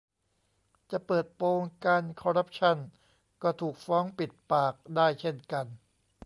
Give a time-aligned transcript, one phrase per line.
[0.91, 2.77] จะเปิดโปงการคอร์รัปชัน
[3.43, 5.65] ก็ถูก ฟ้องปิดปาก ได้เช่นกัน